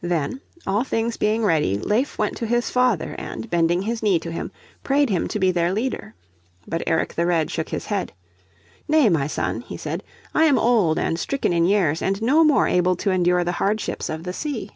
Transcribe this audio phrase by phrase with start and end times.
[0.00, 4.32] Then, all things being ready, Leif went to his father and, bending his knee to
[4.32, 4.50] him,
[4.82, 6.14] prayed him to be their leader.
[6.66, 8.14] But Eric the Red shook his head.
[8.88, 10.02] "Nay, my son," he said,"
[10.34, 14.08] I am old and stricken in years, and no more able to endure the hardships
[14.08, 14.70] of the sea."